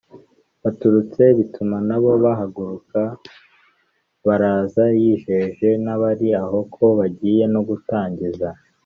[0.63, 3.01] baturutse; bituma nabo bahaguruka
[4.25, 4.83] baraza.
[4.99, 8.49] yijeje n’abari aho ko bagiye no gutangiza